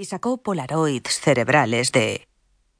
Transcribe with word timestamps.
y 0.00 0.06
sacó 0.06 0.38
polaroids 0.38 1.20
cerebrales 1.20 1.92
de 1.92 2.26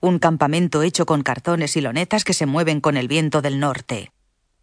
un 0.01 0.19
campamento 0.19 0.83
hecho 0.83 1.05
con 1.05 1.23
cartones 1.23 1.77
y 1.77 1.83
lonetas 1.83 2.25
que 2.25 2.33
se 2.33 2.47
mueven 2.47 2.81
con 2.81 2.97
el 2.97 3.09
viento 3.09 3.43
del 3.43 3.61
norte, 3.61 4.11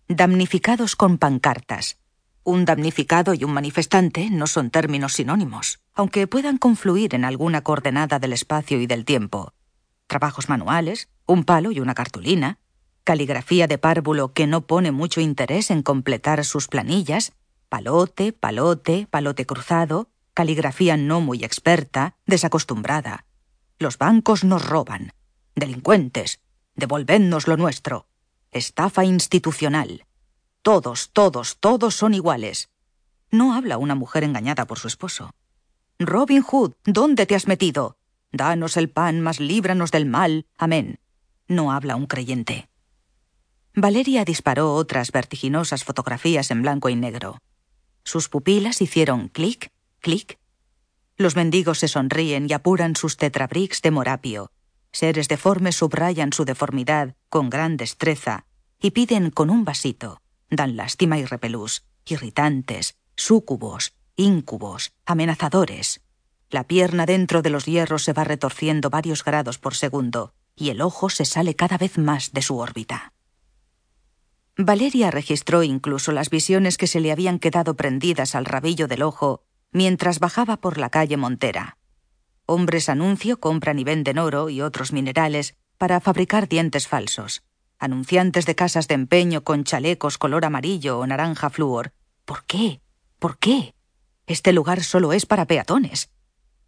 damnificados 0.08 0.96
con 0.96 1.20
pancartas. 1.20 2.00
Un 2.44 2.66
damnificado 2.66 3.36
y 3.36 3.44
un 3.44 3.54
manifestante 3.54 4.32
no 4.32 4.48
son 4.48 4.72
términos 4.72 5.14
sinónimos, 5.14 5.82
aunque 5.94 6.26
puedan 6.26 6.58
confluir 6.58 7.14
en 7.14 7.26
alguna 7.26 7.62
coordenada 7.62 8.18
del 8.18 8.34
espacio 8.34 8.82
y 8.82 8.88
del 8.88 9.06
tiempo. 9.06 9.54
Trabajos 10.08 10.50
manuales, 10.50 11.10
un 11.28 11.44
palo 11.44 11.72
y 11.72 11.80
una 11.80 11.94
cartulina, 11.94 12.58
caligrafía 13.04 13.68
de 13.68 13.78
párvulo 13.78 14.34
que 14.34 14.48
no 14.48 14.66
pone 14.66 14.92
mucho 14.92 15.22
interés 15.22 15.70
en 15.70 15.84
completar 15.84 16.44
sus 16.44 16.68
planillas, 16.68 17.34
palote, 17.70 18.34
palote, 18.34 19.06
palote 19.12 19.46
cruzado, 19.46 20.10
caligrafía 20.38 20.98
no 20.98 21.20
muy 21.20 21.44
experta, 21.44 22.16
desacostumbrada. 22.28 23.26
Los 23.80 23.98
bancos 23.98 24.44
nos 24.44 24.64
roban. 24.64 25.12
Delincuentes. 25.56 26.42
Devolvednos 26.76 27.48
lo 27.48 27.58
nuestro. 27.58 28.06
Estafa 28.52 29.04
institucional. 29.04 30.06
Todos, 30.62 31.10
todos, 31.12 31.58
todos 31.60 31.96
son 31.96 32.14
iguales. 32.14 32.70
No 33.32 33.56
habla 33.56 33.80
una 33.80 33.96
mujer 33.96 34.24
engañada 34.24 34.68
por 34.68 34.78
su 34.78 34.88
esposo. 34.88 35.32
Robin 35.98 36.44
Hood, 36.44 36.74
¿dónde 36.86 37.26
te 37.26 37.34
has 37.34 37.48
metido? 37.48 37.98
Danos 38.32 38.78
el 38.78 38.92
pan, 38.92 39.22
mas 39.22 39.40
líbranos 39.40 39.90
del 39.90 40.06
mal. 40.06 40.46
Amén. 40.56 41.00
No 41.48 41.72
habla 41.72 41.96
un 41.96 42.06
creyente. 42.06 42.70
Valeria 43.74 44.24
disparó 44.24 44.76
otras 44.76 45.12
vertiginosas 45.12 45.84
fotografías 45.84 46.52
en 46.52 46.62
blanco 46.62 46.90
y 46.90 46.96
negro. 46.96 47.40
Sus 48.04 48.30
pupilas 48.30 48.84
hicieron 48.84 49.30
clic, 49.30 49.72
clic. 50.08 50.40
Los 51.18 51.36
mendigos 51.36 51.80
se 51.80 51.90
sonríen 51.90 52.48
y 52.50 52.54
apuran 52.54 52.96
sus 52.96 53.18
tetrabricks 53.18 53.82
de 53.82 53.92
morapio. 53.92 54.52
Seres 54.94 55.28
deformes 55.28 55.76
subrayan 55.76 56.32
su 56.32 56.46
deformidad 56.46 57.18
con 57.28 57.50
gran 57.50 57.76
destreza 57.76 58.46
y 58.80 58.92
piden 58.92 59.32
con 59.32 59.50
un 59.50 59.66
vasito. 59.66 60.22
Dan 60.50 60.78
lástima 60.78 61.20
y 61.20 61.26
repelús, 61.26 61.84
irritantes, 62.06 62.96
súcubos, 63.18 63.96
íncubos, 64.16 64.94
amenazadores. 65.06 66.00
La 66.50 66.64
pierna 66.64 67.06
dentro 67.06 67.42
de 67.42 67.50
los 67.50 67.66
hierros 67.66 68.06
se 68.06 68.14
va 68.14 68.24
retorciendo 68.24 68.90
varios 68.90 69.26
grados 69.26 69.58
por 69.58 69.76
segundo 69.76 70.32
y 70.56 70.70
el 70.70 70.80
ojo 70.80 71.10
se 71.10 71.26
sale 71.26 71.54
cada 71.58 71.78
vez 71.78 71.98
más 71.98 72.32
de 72.32 72.44
su 72.44 72.58
órbita. 72.60 73.12
Valeria 74.56 75.12
registró 75.12 75.64
incluso 75.64 76.14
las 76.14 76.30
visiones 76.30 76.78
que 76.78 76.88
se 76.88 77.02
le 77.02 77.12
habían 77.12 77.40
quedado 77.40 77.76
prendidas 77.76 78.36
al 78.36 78.46
rabillo 78.46 78.88
del 78.88 79.02
ojo 79.02 79.44
mientras 79.72 80.20
bajaba 80.20 80.58
por 80.58 80.78
la 80.78 80.90
calle 80.90 81.18
Montera. 81.18 81.78
Hombres 82.46 82.90
anuncio 82.90 83.40
compran 83.40 83.80
y 83.80 83.84
venden 83.84 84.20
oro 84.20 84.50
y 84.50 84.62
otros 84.62 84.94
minerales 84.94 85.56
para 85.78 86.00
fabricar 86.00 86.48
dientes 86.48 86.88
falsos. 86.88 87.44
Anunciantes 87.78 88.46
de 88.46 88.56
casas 88.56 88.88
de 88.88 88.96
empeño 88.96 89.44
con 89.44 89.64
chalecos 89.64 90.18
color 90.18 90.46
amarillo 90.46 90.98
o 91.00 91.06
naranja 91.06 91.50
flúor. 91.50 91.92
¿Por 92.26 92.44
qué? 92.46 92.82
¿Por 93.20 93.38
qué? 93.38 93.76
Este 94.26 94.54
lugar 94.54 94.84
solo 94.84 95.14
es 95.14 95.26
para 95.26 95.46
peatones. 95.46 96.10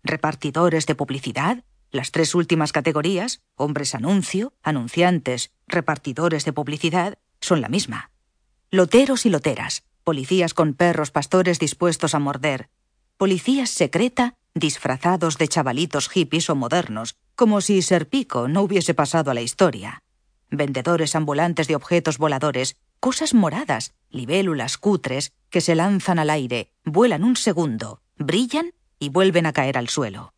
Repartidores 0.03 0.85
de 0.85 0.95
publicidad, 0.95 1.63
las 1.91 2.11
tres 2.11 2.35
últimas 2.35 2.71
categorías, 2.71 3.41
hombres 3.55 3.95
anuncio, 3.95 4.53
anunciantes, 4.61 5.51
repartidores 5.67 6.45
de 6.45 6.53
publicidad, 6.53 7.17
son 7.41 7.61
la 7.61 7.69
misma. 7.69 8.11
Loteros 8.69 9.25
y 9.25 9.29
loteras, 9.29 9.83
policías 10.03 10.53
con 10.53 10.73
perros 10.73 11.09
pastores 11.09 11.59
dispuestos 11.59 12.13
a 12.13 12.19
morder, 12.19 12.69
policías 13.19 13.69
secreta 13.69 14.35
disfrazados 14.55 15.37
de 15.37 15.49
chavalitos 15.49 16.07
hippies 16.07 16.49
o 16.49 16.55
modernos, 16.55 17.17
como 17.35 17.59
si 17.59 17.81
Serpico 17.81 18.47
no 18.47 18.61
hubiese 18.61 18.93
pasado 18.93 19.29
a 19.29 19.33
la 19.33 19.41
historia. 19.41 20.01
Vendedores 20.49 21.15
ambulantes 21.15 21.67
de 21.67 21.75
objetos 21.75 22.17
voladores, 22.17 22.77
cosas 23.01 23.33
moradas, 23.33 23.93
libélulas 24.09 24.77
cutres, 24.77 25.33
que 25.49 25.59
se 25.59 25.75
lanzan 25.75 26.17
al 26.17 26.29
aire, 26.29 26.71
vuelan 26.85 27.25
un 27.25 27.35
segundo, 27.35 28.01
brillan 28.17 28.71
y 28.99 29.09
vuelven 29.09 29.45
a 29.47 29.51
caer 29.51 29.77
al 29.77 29.89
suelo. 29.89 30.33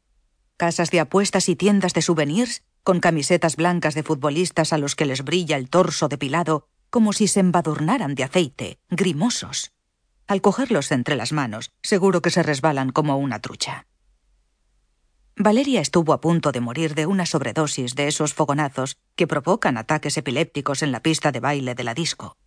Casas 0.58 0.90
de 0.90 1.02
apuestas 1.02 1.50
y 1.50 1.56
tiendas 1.56 1.94
de 1.94 2.02
souvenirs, 2.02 2.64
con 2.82 3.00
camisetas 3.00 3.58
blancas 3.58 3.94
de 3.94 4.02
futbolistas 4.02 4.74
a 4.74 4.80
los 4.80 4.96
que 4.96 5.06
les 5.06 5.24
brilla 5.24 5.56
el 5.56 5.70
torso 5.70 6.08
depilado 6.08 6.68
como 6.90 7.14
si 7.14 7.28
se 7.28 7.42
embadurnaran 7.42 8.16
de 8.16 8.24
aceite, 8.24 8.80
grimosos. 8.90 9.72
Al 10.32 10.40
cogerlos 10.40 10.94
entre 10.94 11.18
las 11.18 11.34
manos, 11.34 11.72
seguro 11.84 12.22
que 12.22 12.30
se 12.30 12.42
resbalan 12.42 12.94
como 12.94 13.18
una 13.18 13.42
trucha. 13.42 13.86
Valeria 15.36 15.82
estuvo 15.82 16.14
a 16.14 16.22
punto 16.22 16.54
de 16.54 16.62
morir 16.62 16.96
de 16.96 17.06
una 17.06 17.26
sobredosis 17.26 17.96
de 17.96 18.08
esos 18.08 18.34
fogonazos 18.34 18.96
que 19.18 19.28
provocan 19.28 19.76
ataques 19.76 20.16
epilépticos 20.16 20.84
en 20.84 20.94
la 20.94 21.02
pista 21.02 21.34
de 21.34 21.42
baile 21.42 21.76
de 21.76 21.84
la 21.84 21.94
disco. 21.94 22.38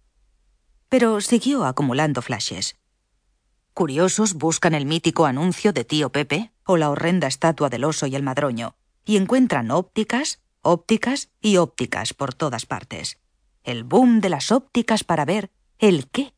Pero 0.88 1.20
siguió 1.20 1.66
acumulando 1.66 2.22
flashes. 2.22 2.78
Curiosos 3.74 4.32
buscan 4.32 4.72
el 4.72 4.86
mítico 4.86 5.26
anuncio 5.26 5.74
de 5.74 5.84
tío 5.84 6.10
Pepe 6.10 6.52
o 6.64 6.78
la 6.78 6.88
horrenda 6.88 7.26
estatua 7.26 7.68
del 7.68 7.84
oso 7.84 8.06
y 8.06 8.16
el 8.16 8.22
madroño, 8.22 8.76
y 9.04 9.18
encuentran 9.18 9.70
ópticas, 9.70 10.40
ópticas 10.62 11.28
y 11.42 11.58
ópticas 11.58 12.14
por 12.14 12.32
todas 12.32 12.64
partes 12.64 13.18
el 13.62 13.84
boom 13.84 14.20
de 14.20 14.30
las 14.30 14.52
ópticas 14.52 15.04
para 15.04 15.26
ver 15.26 15.50
el 15.78 16.08
qué. 16.08 16.33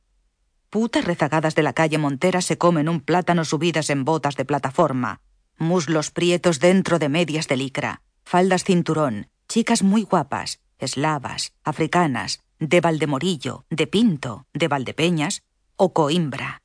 Putas 0.71 1.05
rezagadas 1.05 1.55
de 1.55 1.63
la 1.63 1.73
calle 1.73 1.99
Montera 1.99 2.41
se 2.41 2.59
comen 2.59 2.89
un 2.89 3.01
plátano 3.01 3.45
subidas 3.45 3.91
en 3.91 4.05
botas 4.05 4.37
de 4.37 4.45
plataforma, 4.45 5.21
muslos 5.59 6.11
prietos 6.11 6.59
dentro 6.59 6.99
de 6.99 7.09
medias 7.09 7.49
de 7.49 7.57
licra, 7.57 8.03
faldas 8.25 8.65
cinturón, 8.65 9.29
chicas 9.49 9.83
muy 9.83 10.03
guapas, 10.03 10.61
eslavas, 10.79 11.53
africanas, 11.65 12.43
de 12.59 12.81
Valdemorillo, 12.81 13.65
de 13.71 13.87
Pinto, 13.87 14.47
de 14.53 14.69
Valdepeñas 14.69 15.43
o 15.77 15.93
Coimbra. 15.93 16.63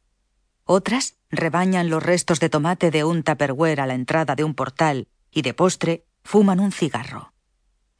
Otras 0.65 1.17
rebañan 1.29 1.89
los 1.89 2.01
restos 2.01 2.39
de 2.39 2.49
tomate 2.49 2.91
de 2.91 3.03
un 3.03 3.23
tupperware 3.23 3.81
a 3.81 3.85
la 3.85 3.93
entrada 3.93 4.35
de 4.35 4.43
un 4.43 4.55
portal 4.55 5.07
y 5.31 5.41
de 5.41 5.53
postre 5.53 6.05
fuman 6.23 6.59
un 6.59 6.71
cigarro. 6.71 7.33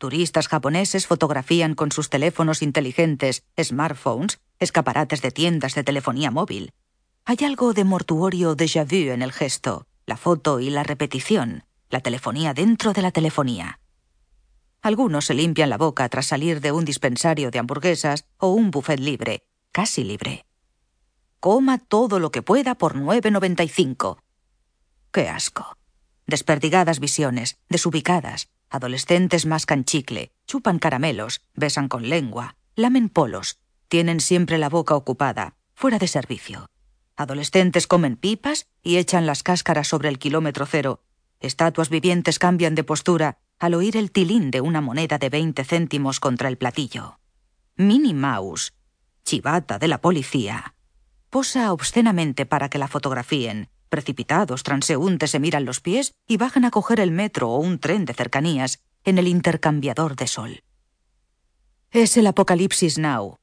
Turistas 0.02 0.48
japoneses 0.48 1.06
fotografían 1.06 1.76
con 1.76 1.92
sus 1.92 2.10
teléfonos 2.10 2.64
inteligentes, 2.64 3.44
smartphones, 3.62 4.40
escaparates 4.58 5.22
de 5.22 5.30
tiendas 5.30 5.76
de 5.76 5.84
telefonía 5.84 6.32
móvil. 6.32 6.74
Hay 7.24 7.38
algo 7.46 7.74
de 7.74 7.84
mortuorio 7.84 8.56
déjà 8.58 8.84
vu 8.84 9.12
en 9.14 9.22
el 9.22 9.32
gesto, 9.32 9.86
la 10.08 10.18
foto 10.18 10.60
y 10.60 10.72
la 10.72 10.82
repetición, 10.82 11.66
la 11.92 12.00
telefonía 12.00 12.56
dentro 12.56 12.94
de 12.94 13.04
la 13.04 13.12
telefonía. 13.12 13.80
Algunos 14.82 15.26
se 15.26 15.36
limpian 15.36 15.70
la 15.70 15.78
boca 15.78 16.10
tras 16.10 16.26
salir 16.26 16.62
de 16.62 16.72
un 16.72 16.84
dispensario 16.84 17.52
de 17.52 17.60
hamburguesas 17.60 18.26
o 18.40 18.48
un 18.48 18.72
buffet 18.72 19.00
libre, 19.00 19.44
casi 19.72 20.04
libre. 20.04 20.48
Coma 21.40 21.78
todo 21.78 22.18
lo 22.18 22.32
que 22.32 22.42
pueda 22.42 22.74
por 22.74 22.96
9.95. 22.96 24.18
¡Qué 25.12 25.30
asco! 25.30 25.78
Desperdigadas 26.28 27.00
visiones, 27.00 27.58
desubicadas, 27.70 28.50
Adolescentes 28.72 29.46
mascan 29.46 29.84
chicle, 29.84 30.32
chupan 30.48 30.80
caramelos, 30.80 31.42
besan 31.54 31.90
con 31.90 32.08
lengua, 32.08 32.56
lamen 32.78 33.10
polos, 33.10 33.60
tienen 33.90 34.22
siempre 34.22 34.58
la 34.58 34.70
boca 34.70 34.96
ocupada, 34.96 35.56
fuera 35.76 36.00
de 36.00 36.08
servicio. 36.08 36.70
Adolescentes 37.18 37.86
comen 37.86 38.16
pipas 38.16 38.68
y 38.82 38.96
echan 38.96 39.26
las 39.26 39.44
cáscaras 39.44 39.90
sobre 39.90 40.08
el 40.08 40.20
kilómetro 40.20 40.66
cero. 40.66 41.04
Estatuas 41.42 41.90
vivientes 41.90 42.40
cambian 42.40 42.74
de 42.74 42.86
postura 42.86 43.40
al 43.60 43.74
oír 43.74 43.98
el 43.98 44.10
tilín 44.10 44.52
de 44.52 44.62
una 44.62 44.80
moneda 44.80 45.18
de 45.18 45.28
20 45.28 45.66
céntimos 45.66 46.22
contra 46.22 46.48
el 46.48 46.58
platillo. 46.58 47.20
Minnie 47.76 48.14
Mouse, 48.14 48.74
chivata 49.26 49.80
de 49.80 49.90
la 49.90 50.00
policía, 50.00 50.76
posa 51.30 51.74
obscenamente 51.74 52.46
para 52.46 52.70
que 52.70 52.78
la 52.78 52.88
fotografíen, 52.88 53.70
Precipitados, 53.92 54.64
transeúntes 54.64 55.32
se 55.32 55.40
miran 55.42 55.66
los 55.66 55.82
pies 55.82 56.14
y 56.26 56.38
bajan 56.38 56.64
a 56.64 56.72
coger 56.72 57.02
el 57.02 57.12
metro 57.12 57.50
o 57.50 57.58
un 57.58 57.78
tren 57.78 58.06
de 58.06 58.14
cercanías 58.14 58.80
en 59.04 59.18
el 59.18 59.28
intercambiador 59.28 60.16
de 60.16 60.28
sol. 60.28 60.64
Es 61.92 62.16
el 62.16 62.26
apocalipsis 62.28 62.98
now, 62.98 63.38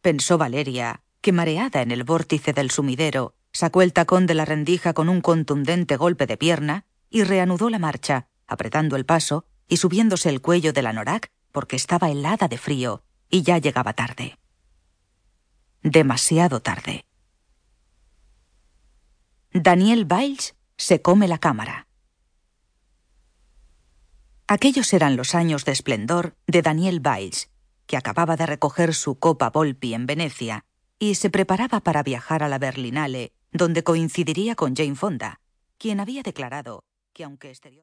pensó 0.00 0.36
Valeria, 0.36 1.04
que 1.20 1.30
mareada 1.30 1.80
en 1.80 1.92
el 1.92 2.02
vórtice 2.02 2.52
del 2.52 2.72
sumidero, 2.72 3.36
sacó 3.52 3.82
el 3.82 3.92
tacón 3.92 4.26
de 4.26 4.34
la 4.34 4.44
rendija 4.44 4.94
con 4.94 5.08
un 5.08 5.20
contundente 5.20 5.96
golpe 5.96 6.26
de 6.26 6.38
pierna 6.38 6.86
y 7.08 7.22
reanudó 7.22 7.70
la 7.70 7.78
marcha, 7.78 8.26
apretando 8.48 8.96
el 8.96 9.06
paso 9.06 9.46
y 9.68 9.76
subiéndose 9.76 10.28
el 10.28 10.40
cuello 10.40 10.72
de 10.72 10.82
la 10.82 10.92
norac 10.92 11.30
porque 11.52 11.76
estaba 11.76 12.10
helada 12.10 12.48
de 12.48 12.58
frío 12.58 13.04
y 13.30 13.42
ya 13.42 13.58
llegaba 13.58 13.92
tarde. 13.92 14.40
Demasiado 15.84 16.58
tarde. 16.58 17.04
Daniel 19.56 20.04
Biles 20.04 20.56
se 20.76 21.00
come 21.00 21.28
la 21.28 21.38
cámara. 21.38 21.86
Aquellos 24.48 24.92
eran 24.92 25.14
los 25.14 25.36
años 25.36 25.64
de 25.64 25.70
esplendor 25.70 26.34
de 26.48 26.60
Daniel 26.60 26.98
Biles, 26.98 27.52
que 27.86 27.96
acababa 27.96 28.34
de 28.34 28.46
recoger 28.46 28.94
su 28.94 29.16
Copa 29.16 29.50
Volpi 29.50 29.94
en 29.94 30.06
Venecia 30.06 30.64
y 30.98 31.14
se 31.14 31.30
preparaba 31.30 31.78
para 31.78 32.02
viajar 32.02 32.42
a 32.42 32.48
la 32.48 32.58
Berlinale, 32.58 33.32
donde 33.52 33.84
coincidiría 33.84 34.56
con 34.56 34.74
Jane 34.74 34.96
Fonda, 34.96 35.40
quien 35.78 36.00
había 36.00 36.24
declarado 36.24 36.82
que 37.12 37.22
aunque 37.22 37.50
exterior 37.50 37.72